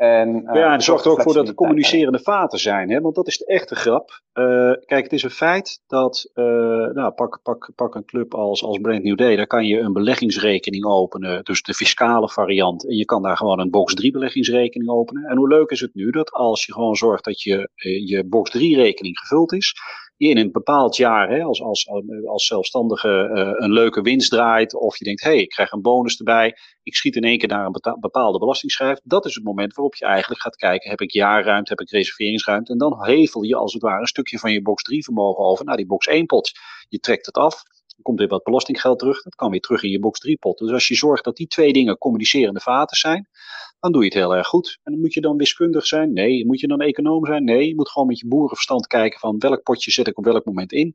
[0.00, 3.00] En, uh, ja, en zorg er ook voor dat er communicerende vaten zijn, hè?
[3.00, 4.20] want dat is de echte grap.
[4.34, 6.44] Uh, kijk, het is een feit dat, uh,
[6.86, 9.92] nou, pak, pak, pak een club als, als Brand New Day, daar kan je een
[9.92, 12.88] beleggingsrekening openen, dus de fiscale variant.
[12.88, 15.24] En je kan daar gewoon een box 3 beleggingsrekening openen.
[15.24, 17.70] En hoe leuk is het nu dat als je gewoon zorgt dat je,
[18.06, 19.74] je box 3 rekening gevuld is,
[20.28, 21.88] in een bepaald jaar hè, als, als,
[22.26, 25.82] als zelfstandige uh, een leuke winst draait, of je denkt, hé, hey, ik krijg een
[25.82, 29.74] bonus erbij, ik schiet in één keer naar een bepaalde belastingschijf, dat is het moment
[29.74, 33.56] waarop je eigenlijk gaat kijken, heb ik jaarruimte, heb ik reserveringsruimte, en dan hevel je
[33.56, 36.26] als het ware een stukje van je box 3 vermogen over naar die box 1
[36.26, 36.50] pot.
[36.88, 37.62] Je trekt het af,
[38.02, 40.58] komt weer wat belastinggeld terug, dat kan weer terug in je box 3 pot.
[40.58, 43.28] Dus als je zorgt dat die twee dingen communicerende vaten zijn,
[43.80, 44.78] dan doe je het heel erg goed.
[44.82, 46.12] En moet je dan wiskundig zijn?
[46.12, 46.46] Nee.
[46.46, 47.44] Moet je dan econoom zijn?
[47.44, 47.68] Nee.
[47.68, 50.72] Je moet gewoon met je boerenverstand kijken van welk potje zet ik op welk moment
[50.72, 50.94] in.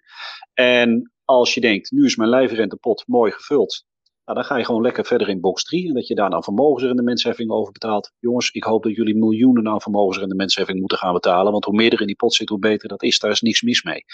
[0.53, 3.85] En als je denkt, nu is mijn lijfrentepot mooi gevuld.
[4.25, 6.43] Nou, dan ga je gewoon lekker verder in box 3 en dat je daar dan
[6.43, 8.11] vermogensrendementsheffing over betaalt.
[8.19, 12.01] Jongens, ik hoop dat jullie miljoenen aan vermogensrendementsheffing moeten gaan betalen, want hoe meer er
[12.01, 13.19] in die pot zit, hoe beter dat is.
[13.19, 14.05] Daar is niks mis mee.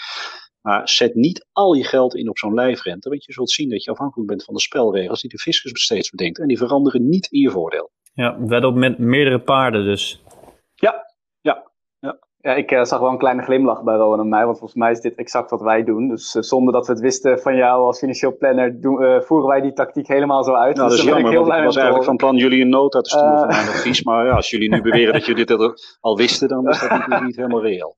[0.60, 3.84] Maar zet niet al je geld in op zo'n lijfrente, want je zult zien dat
[3.84, 6.38] je afhankelijk bent van de spelregels die de fiscus steeds bedenkt.
[6.38, 7.90] En die veranderen niet in je voordeel.
[8.14, 10.21] Ja, wedden op meerdere paarden dus.
[12.42, 14.90] Ja, ik uh, zag wel een kleine glimlach bij Rowan en mij, want volgens mij
[14.90, 16.08] is dit exact wat wij doen.
[16.08, 19.48] Dus uh, zonder dat we het wisten van jou als financieel planner, doen, uh, voeren
[19.48, 20.76] wij die tactiek helemaal zo uit.
[20.76, 23.00] Nou, dus dat is jammer, ik, want ik was eigenlijk van plan jullie een nota
[23.00, 24.02] te sturen van mijn advies.
[24.02, 27.24] Maar ja, als jullie nu beweren dat jullie dit al wisten, dan is dat natuurlijk
[27.24, 27.96] niet helemaal reëel.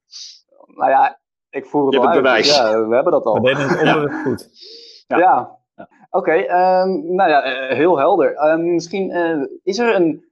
[0.66, 2.46] Nou ja, ik voer het Je hebt het bewijs.
[2.46, 3.34] Dus ja, we hebben dat al.
[3.34, 4.48] We deden het onbewust goed.
[5.06, 5.58] Ja, ja.
[5.74, 5.86] ja.
[6.10, 6.30] oké.
[6.30, 7.42] Okay, um, nou ja,
[7.74, 8.50] heel helder.
[8.50, 9.10] Um, misschien
[9.62, 10.24] is er een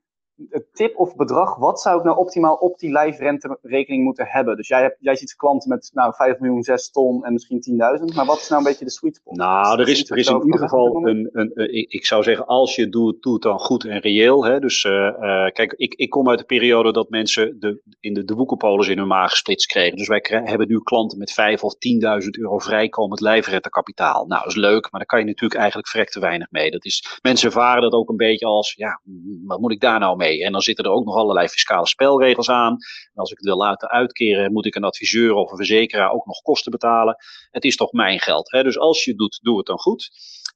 [0.73, 4.57] tip of bedrag, wat zou ik nou optimaal op die lijfrenterekening moeten hebben?
[4.57, 8.15] Dus jij, hebt, jij ziet klanten met nou, 5 miljoen, 6 ton en misschien 10.000,
[8.15, 9.37] maar wat is nou een beetje de sweet spot?
[9.37, 12.75] Nou, er is, er is in ieder geval een, een, een, ik zou zeggen, als
[12.77, 14.45] je doet, doe het dan goed en reëel.
[14.45, 14.61] Hè?
[14.61, 18.25] Dus uh, uh, kijk, ik, ik kom uit de periode dat mensen de, in de,
[18.25, 19.97] de woekerpolis in hun maag gesplitst kregen.
[19.97, 24.27] Dus wij hebben nu klanten met 5 of 10.000 euro vrijkomend lijfrentekapitaal.
[24.27, 26.71] Nou, dat is leuk, maar daar kan je natuurlijk eigenlijk vrek te weinig mee.
[26.71, 29.01] Dat is, mensen ervaren dat ook een beetje als, ja,
[29.45, 30.32] wat moet ik daar nou mee?
[30.41, 32.73] En dan zitten er ook nog allerlei fiscale spelregels aan.
[32.73, 36.27] En als ik het wil laten uitkeren, moet ik een adviseur of een verzekeraar ook
[36.27, 37.17] nog kosten betalen.
[37.51, 38.51] Het is toch mijn geld.
[38.51, 38.63] Hè?
[38.63, 40.11] Dus als je het doet, doe het dan goed.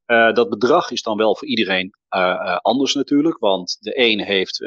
[0.07, 4.21] Uh, dat bedrag is dan wel voor iedereen uh, uh, anders natuurlijk, want de een
[4.21, 4.61] heeft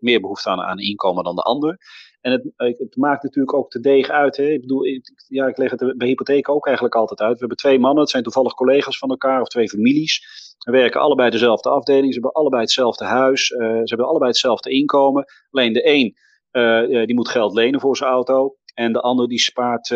[0.00, 1.78] meer behoefte aan, aan inkomen dan de ander.
[2.22, 4.36] En het, het maakt natuurlijk ook te deeg uit.
[4.36, 4.44] Hè?
[4.44, 7.32] Ik bedoel, ik, ja, ik leg het bij hypotheek ook eigenlijk altijd uit.
[7.32, 10.20] We hebben twee mannen, het zijn toevallig collega's van elkaar of twee families.
[10.58, 14.70] Ze werken allebei dezelfde afdeling, ze hebben allebei hetzelfde huis, uh, ze hebben allebei hetzelfde
[14.70, 15.24] inkomen.
[15.50, 16.16] Alleen de een
[16.52, 18.56] uh, die moet geld lenen voor zijn auto.
[18.74, 19.90] En de ander die spaart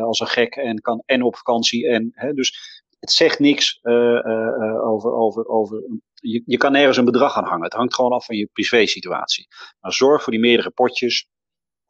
[0.00, 1.88] als een gek en kan en op vakantie.
[1.88, 5.82] En, hè, dus het zegt niks over, over, over
[6.14, 7.64] je, je kan nergens een bedrag aan hangen.
[7.64, 9.46] Het hangt gewoon af van je privé-situatie.
[9.80, 11.28] Maar zorg voor die meerdere potjes.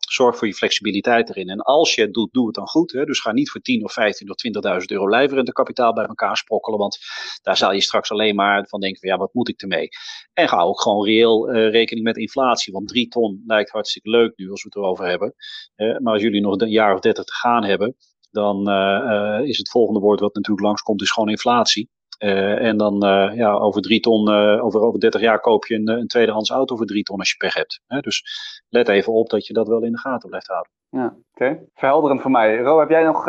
[0.07, 1.49] Zorg voor je flexibiliteit erin.
[1.49, 2.93] En als je het doet, doe het dan goed.
[2.93, 3.05] Hè?
[3.05, 4.37] Dus ga niet voor 10 of 15 of
[4.81, 6.79] 20.000 euro lijfrente kapitaal bij elkaar sprokkelen.
[6.79, 6.99] Want
[7.43, 9.89] daar zal je straks alleen maar van denken: van, ja, wat moet ik ermee?
[10.33, 12.73] En ga ook gewoon reëel uh, rekening met inflatie.
[12.73, 15.35] Want 3 ton lijkt hartstikke leuk nu als we het erover hebben.
[15.77, 17.97] Maar als jullie nog een jaar of 30 te gaan hebben,
[18.31, 21.91] dan uh, is het volgende woord wat natuurlijk langskomt, is gewoon inflatie.
[22.19, 25.75] Uh, en dan uh, ja, over drie ton, uh, over, over 30 jaar koop je
[25.75, 27.81] een, een tweedehands auto voor drie ton als je pech hebt.
[27.87, 28.01] Hè?
[28.01, 28.23] Dus
[28.69, 30.73] let even op dat je dat wel in de gaten blijft houden.
[30.91, 31.17] Ja, oké.
[31.35, 31.69] Okay.
[31.75, 32.59] Verhelderend voor mij.
[32.59, 33.29] Ro, heb jij nog,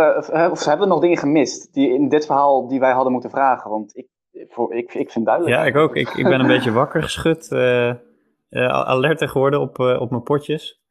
[0.52, 3.70] of hebben we nog dingen gemist die in dit verhaal die wij hadden moeten vragen?
[3.70, 4.08] Want ik,
[4.50, 5.56] voor, ik, ik vind duidelijk.
[5.56, 5.96] Ja, ik ook.
[5.96, 7.52] Ik, ik ben een beetje wakker geschud.
[8.70, 10.82] alerter geworden op, op mijn potjes.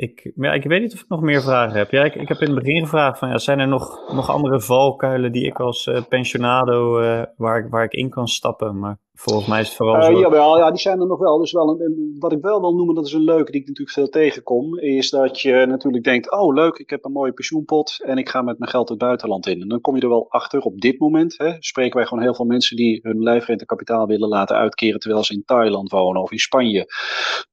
[0.00, 1.90] Ik, ja, ik weet niet of ik nog meer vragen heb.
[1.90, 4.60] Ja, ik, ik heb in het begin gevraagd van, ja, zijn er nog, nog andere
[4.60, 8.78] valkuilen die ik als uh, pensionado, uh, waar, ik, waar ik in kan stappen?
[8.78, 10.20] Maar volgens mij is het vooral uh, zo...
[10.20, 11.38] Jawel, ja, die zijn er nog wel.
[11.38, 13.96] Dus wel een, wat ik wel wil noemen, dat is een leuke die ik natuurlijk
[13.96, 18.18] veel tegenkom, is dat je natuurlijk denkt, oh leuk, ik heb een mooie pensioenpot en
[18.18, 19.60] ik ga met mijn geld het buitenland in.
[19.60, 22.34] En dan kom je er wel achter, op dit moment hè, spreken wij gewoon heel
[22.34, 26.38] veel mensen die hun lijfrentekapitaal willen laten uitkeren terwijl ze in Thailand wonen of in
[26.38, 26.86] Spanje,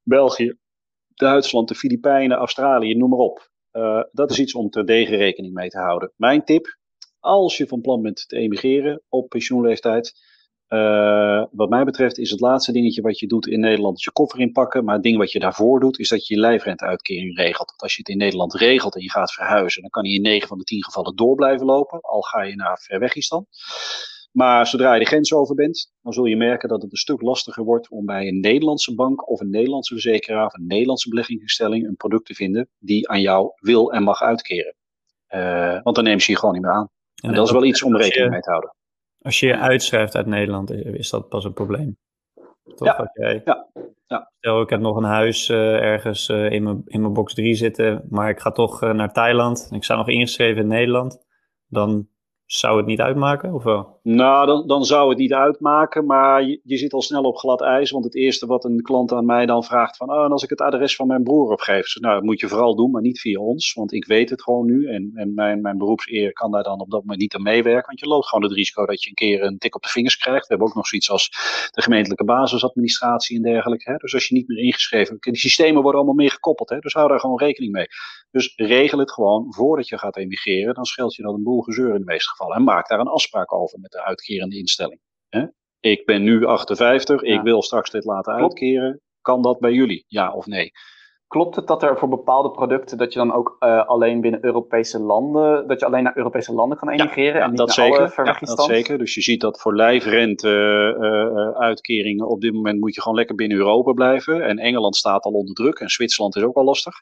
[0.02, 0.56] België
[1.18, 3.50] Duitsland, de Filipijnen, Australië, noem maar op.
[3.72, 6.12] Uh, dat is iets om ter degen rekening mee te houden.
[6.16, 6.78] Mijn tip,
[7.20, 10.12] als je van plan bent te emigreren op pensioenleeftijd,
[10.68, 14.40] uh, wat mij betreft is het laatste dingetje wat je doet in Nederland je koffer
[14.40, 14.84] inpakken.
[14.84, 17.68] Maar het ding wat je daarvoor doet, is dat je je lijfrenteuitkering regelt.
[17.68, 20.22] Want als je het in Nederland regelt en je gaat verhuizen, dan kan hij in
[20.22, 22.00] 9 van de 10 gevallen door blijven lopen.
[22.00, 23.46] Al ga je naar Verwegistan.
[24.38, 27.20] Maar zodra je de grens over bent, dan zul je merken dat het een stuk
[27.20, 31.86] lastiger wordt om bij een Nederlandse bank of een Nederlandse verzekeraar of een Nederlandse beleggingsinstelling
[31.86, 34.74] een product te vinden die aan jou wil en mag uitkeren.
[35.34, 36.88] Uh, want dan neem ze je gewoon niet meer aan.
[37.14, 38.74] En, en dat is wel iets om rekening mee te houden.
[39.20, 41.96] Als je je uitschrijft uit Nederland, is dat pas een probleem.
[42.74, 42.86] Toch?
[42.86, 43.68] Ja, jij, ja,
[44.06, 44.32] ja.
[44.38, 47.54] Stel, ik heb nog een huis uh, ergens uh, in, mijn, in mijn box 3
[47.54, 51.26] zitten, maar ik ga toch naar Thailand en ik sta nog ingeschreven in Nederland.
[51.66, 52.08] Dan
[52.48, 53.98] zou het niet uitmaken, of wel?
[54.02, 57.62] Nou, dan, dan zou het niet uitmaken, maar je, je zit al snel op glad
[57.62, 57.90] ijs.
[57.90, 60.10] Want het eerste wat een klant aan mij dan vraagt van...
[60.10, 62.00] Oh, als ik het adres van mijn broer opgeef?
[62.00, 63.72] Nou, dat moet je vooral doen, maar niet via ons.
[63.72, 64.86] Want ik weet het gewoon nu.
[64.86, 67.86] En, en mijn, mijn beroepseer kan daar dan op dat moment niet aan meewerken.
[67.86, 70.16] Want je loopt gewoon het risico dat je een keer een tik op de vingers
[70.16, 70.46] krijgt.
[70.46, 71.28] We hebben ook nog zoiets als
[71.70, 73.90] de gemeentelijke basisadministratie en dergelijke.
[73.90, 73.96] Hè?
[73.96, 75.16] Dus als je niet meer ingeschreven...
[75.20, 76.68] Die systemen worden allemaal meer gekoppeld.
[76.68, 76.78] Hè?
[76.78, 77.86] Dus hou daar gewoon rekening mee.
[78.30, 80.74] Dus regel het gewoon voordat je gaat emigreren.
[80.74, 82.56] Dan scheelt je dan een boel gezeur in de meeste gevallen.
[82.56, 85.00] En maak daar een afspraak over met de uitkerende instelling.
[85.28, 85.46] Hè?
[85.80, 89.00] Ik ben nu 58, ik wil straks dit laten uitkeren.
[89.20, 90.70] Kan dat bij jullie, ja of nee?
[91.26, 94.98] Klopt het dat er voor bepaalde producten dat je dan ook uh, alleen binnen Europese
[95.00, 97.76] landen, dat je alleen naar Europese landen kan emigreren ja, ja, en niet dat naar
[97.76, 98.14] zeker.
[98.16, 98.98] alle ja, dat zeker.
[98.98, 100.48] Dus je ziet dat voor lijfrente
[101.00, 104.42] uh, uitkeringen op dit moment moet je gewoon lekker binnen Europa blijven.
[104.42, 106.94] En Engeland staat al onder druk en Zwitserland is ook al lastig.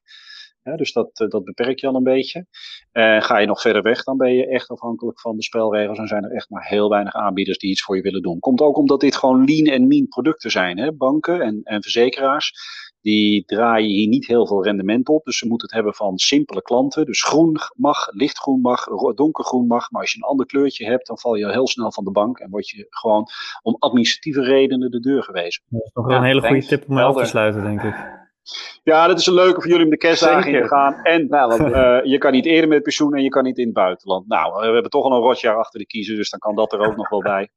[0.67, 2.47] Ja, dus dat, dat beperk je al een beetje.
[2.93, 5.99] En ga je nog verder weg, dan ben je echt afhankelijk van de spelregels.
[5.99, 8.39] En zijn er echt maar heel weinig aanbieders die iets voor je willen doen.
[8.39, 10.79] Komt ook omdat dit gewoon lean en mean producten zijn.
[10.79, 10.93] Hè?
[10.93, 12.53] Banken en, en verzekeraars,
[13.01, 15.25] die draaien hier niet heel veel rendement op.
[15.25, 17.07] Dus ze moeten het hebben van simpele klanten.
[17.07, 19.91] Dus groen mag, lichtgroen mag, donkergroen mag.
[19.91, 22.39] Maar als je een ander kleurtje hebt, dan val je heel snel van de bank.
[22.39, 23.27] En word je gewoon
[23.63, 25.63] om administratieve redenen de deur gewezen.
[25.69, 28.25] Dat is nog wel een hele goede tip om mee af te sluiten, denk ik.
[28.83, 30.95] Ja, dat is een leuke voor jullie om de kerstdagen in te gaan.
[31.03, 33.75] En nou, uh, je kan niet eerder met pensioen en je kan niet in het
[33.75, 34.29] buitenland.
[34.29, 36.81] Nou, we hebben toch al een rotjaar achter de kiezer, dus dan kan dat er
[36.81, 37.49] ook nog wel bij.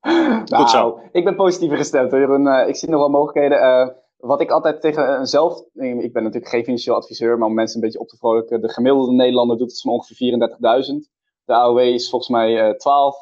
[0.00, 1.00] Goed nou, zo.
[1.12, 2.46] Ik ben positiever gestemd hoor, Jeroen.
[2.46, 3.58] Uh, ik zie nog wel mogelijkheden.
[3.58, 7.76] Uh, wat ik altijd tegen zelf, ik ben natuurlijk geen financieel adviseur, maar om mensen
[7.76, 8.60] een beetje op te vrolijken.
[8.60, 10.50] De gemiddelde Nederlander doet het van ongeveer
[10.92, 11.18] 34.000.
[11.44, 13.16] De AOW is volgens mij 12,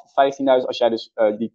[0.60, 0.66] 15.000.
[0.66, 1.52] Als jij dus die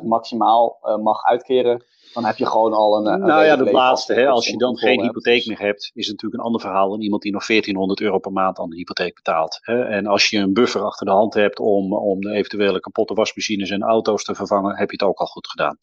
[0.00, 1.84] 22.000 maximaal mag uitkeren,
[2.18, 3.06] dan heb je gewoon al een.
[3.06, 4.14] een nou ja, dat laatste.
[4.14, 7.00] Hè, als je dan geen hypotheek meer hebt, is het natuurlijk een ander verhaal dan
[7.00, 9.58] iemand die nog 1400 euro per maand aan de hypotheek betaalt.
[9.60, 9.84] Hè.
[9.84, 13.70] En als je een buffer achter de hand hebt om, om de eventuele kapotte wasmachines
[13.70, 15.78] en auto's te vervangen, heb je het ook al goed gedaan.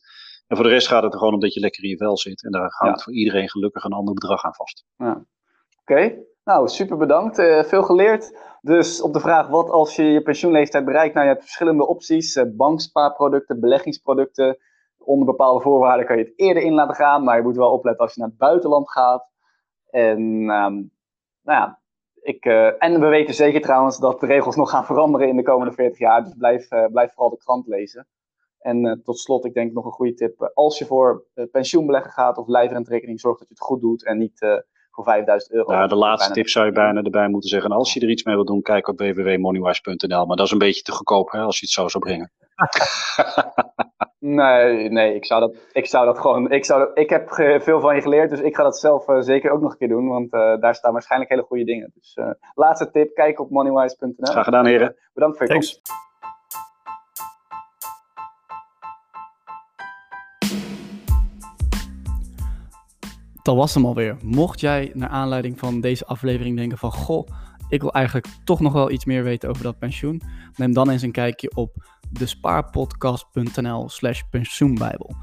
[0.48, 2.18] En voor de rest gaat het er gewoon om dat je lekker in je vel
[2.18, 2.44] zit.
[2.44, 3.04] En daar hangt ja.
[3.04, 4.86] voor iedereen gelukkig een ander bedrag aan vast.
[4.98, 5.12] Ja.
[5.12, 5.26] Oké,
[5.82, 6.20] okay.
[6.44, 7.40] nou super bedankt.
[7.40, 8.38] Uh, veel geleerd.
[8.62, 12.36] Dus op de vraag wat als je je pensioenleeftijd bereikt, nou je hebt verschillende opties.
[12.36, 14.58] Uh, bankspaarproducten, beleggingsproducten
[15.06, 18.04] onder bepaalde voorwaarden kan je het eerder in laten gaan, maar je moet wel opletten
[18.04, 19.30] als je naar het buitenland gaat.
[19.90, 20.74] En, ehm,
[21.42, 21.80] nou ja,
[22.22, 25.44] ik, uh, en we weten zeker trouwens dat de regels nog gaan veranderen in de
[25.44, 26.24] komende 40 jaar.
[26.24, 28.08] Dus blijf, uh, blijf vooral de krant lezen.
[28.60, 30.52] En uh, tot slot, ik denk nog een goede tip.
[30.54, 34.40] Als je voor pensioenbeleggen gaat of lijfrenterekening, zorg dat je het goed doet en niet
[34.96, 35.72] voor 5000 euro.
[35.72, 37.72] Nou, de laatste tip zou je bijna erbij moeten zeggen.
[37.72, 40.26] Als je er iets mee wilt doen, kijk op www.moneywise.nl.
[40.26, 42.32] Maar dat is een beetje te goedkoop hè, als je het zo zou brengen.
[44.26, 46.52] nee, nee, ik zou dat, ik zou dat gewoon.
[46.52, 47.30] Ik, zou ik heb
[47.64, 49.88] veel van je geleerd, dus ik ga dat zelf uh, zeker ook nog een keer
[49.88, 50.08] doen.
[50.08, 51.92] Want uh, daar staan waarschijnlijk hele goede dingen.
[51.96, 54.14] Dus uh, laatste tip, kijk op moneywise.nl.
[54.18, 54.96] Graag gedaan, heren.
[55.14, 55.82] Bedankt voor je komst.
[63.42, 64.18] Dat was hem alweer.
[64.24, 66.92] Mocht jij naar aanleiding van deze aflevering denken van...
[66.92, 67.28] Goh,
[67.70, 70.22] ik wil eigenlijk toch nog wel iets meer weten over dat pensioen.
[70.56, 71.72] Neem dan eens een kijkje op
[72.18, 75.16] despaarpodcast.nl slash pensioenbijbel.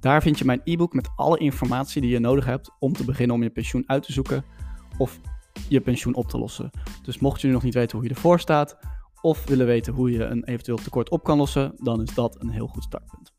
[0.00, 3.36] Daar vind je mijn e-book met alle informatie die je nodig hebt om te beginnen
[3.36, 4.44] om je pensioen uit te zoeken
[4.98, 5.20] of
[5.68, 6.70] je pensioen op te lossen.
[7.02, 8.76] Dus mocht je nu nog niet weten hoe je ervoor staat
[9.20, 12.50] of willen weten hoe je een eventueel tekort op kan lossen, dan is dat een
[12.50, 13.32] heel goed startpunt.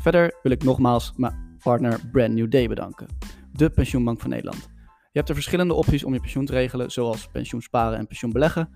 [0.00, 3.06] Verder wil ik nogmaals mijn partner Brand New Day bedanken,
[3.52, 4.68] de pensioenbank van Nederland.
[4.86, 8.32] Je hebt er verschillende opties om je pensioen te regelen, zoals pensioen sparen en pensioen
[8.32, 8.68] beleggen,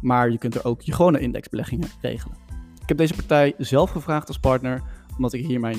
[0.00, 2.51] maar je kunt er ook je gewone indexbeleggingen regelen.
[2.82, 4.82] Ik heb deze partij zelf gevraagd als partner,
[5.16, 5.78] omdat ik hier mijn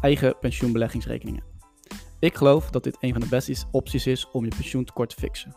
[0.00, 1.46] eigen pensioenbeleggingsrekening heb.
[2.18, 5.54] Ik geloof dat dit een van de beste opties is om je pensioentekort te fixen.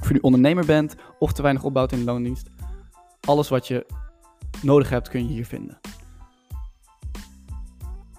[0.00, 2.48] Of je nu ondernemer bent of te weinig opbouwt in de loondienst,
[3.20, 3.86] alles wat je
[4.62, 5.80] nodig hebt kun je hier vinden.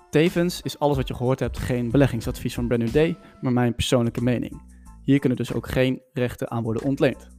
[0.10, 3.76] Tevens is alles wat je gehoord hebt geen beleggingsadvies van Brand New Day, maar mijn
[3.76, 4.62] persoonlijke mening.
[5.04, 7.30] Hier kunnen dus ook geen rechten aan worden ontleend.